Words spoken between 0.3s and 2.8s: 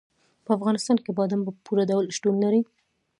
په افغانستان کې بادام په پوره ډول شتون لري.